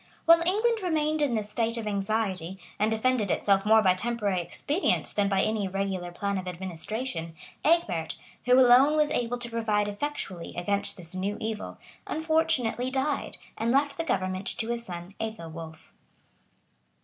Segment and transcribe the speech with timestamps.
[0.15, 4.41] [*] While England remained in this state of anxiety, and defended itself more by temporary
[4.41, 9.87] expedients than by any regular plan of administration, Egbert, who alone was able to provide
[9.87, 11.77] effectually against this new evil,
[12.07, 15.91] unfortunately died, and left the government to his son Ethelwolf.